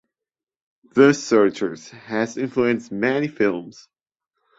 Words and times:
"The 0.95 1.13
Searchers" 1.13 1.89
has 1.91 2.35
influenced 2.35 2.91
many 2.91 3.27
films. 3.27 3.87